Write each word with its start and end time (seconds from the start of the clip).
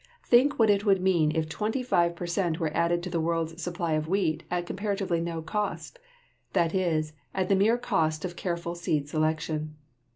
Think 0.23 0.57
what 0.57 0.71
it 0.71 0.83
would 0.83 0.99
mean 0.99 1.29
if 1.35 1.47
twenty 1.47 1.83
five 1.83 2.15
per 2.15 2.25
cent 2.25 2.59
were 2.59 2.75
added 2.75 3.03
to 3.03 3.11
the 3.11 3.21
world's 3.21 3.61
supply 3.61 3.91
of 3.93 4.07
wheat 4.07 4.41
at 4.49 4.65
comparatively 4.65 5.21
no 5.21 5.43
cost; 5.43 5.99
that 6.53 6.73
is, 6.73 7.13
at 7.35 7.49
the 7.49 7.55
mere 7.55 7.77
cost 7.77 8.25
of 8.25 8.35
careful 8.35 8.73
seed 8.73 9.07
selection. 9.07 9.75